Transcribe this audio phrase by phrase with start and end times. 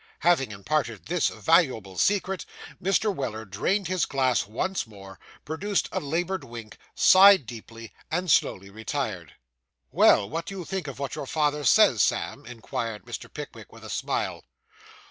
[0.21, 2.43] Having imparted this valuable secret,
[2.81, 3.13] Mr.
[3.13, 9.35] Weller drained his glass once more, produced a laboured wink, sighed deeply, and slowly retired.
[9.91, 13.31] 'Well, what do you think of what your father says, Sam?' inquired Mr.
[13.31, 14.43] Pickwick, with a smile.